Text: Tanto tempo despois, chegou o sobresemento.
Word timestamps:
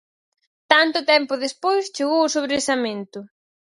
Tanto 0.71 0.99
tempo 1.11 1.41
despois, 1.45 1.91
chegou 1.95 2.21
o 2.23 2.33
sobresemento. 2.35 3.19